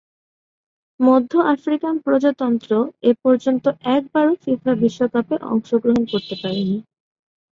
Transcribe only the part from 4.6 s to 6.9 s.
বিশ্বকাপে অংশগ্রহণ করতে পারেনি।